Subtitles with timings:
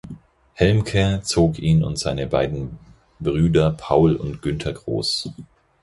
[0.55, 2.79] Helmke, zog ihn und seine beiden
[3.19, 5.29] Brüder Paul und Günther groß.